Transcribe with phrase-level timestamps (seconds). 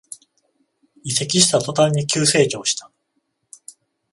[1.03, 2.89] 移籍した途端に急成長した